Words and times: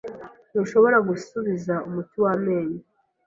Ntushobora 0.51 0.97
gusubiza 1.09 1.73
umuti 1.87 2.15
wamenyo. 2.25 2.79